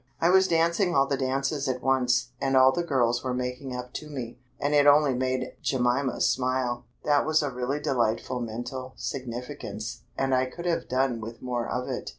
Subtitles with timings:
[0.19, 3.93] I was dancing all the dances at once, and all the girls were making up
[3.93, 6.85] to me, and it only made Jemima smile.
[7.03, 11.87] That was a really delightful mental significance, and I could have done with more of
[11.87, 12.09] it.